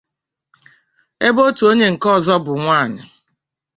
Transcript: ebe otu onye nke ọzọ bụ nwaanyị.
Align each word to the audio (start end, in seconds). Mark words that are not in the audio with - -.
ebe 1.27 1.41
otu 1.47 1.63
onye 1.69 1.87
nke 1.93 2.07
ọzọ 2.15 2.35
bụ 2.45 2.53
nwaanyị. 2.61 3.01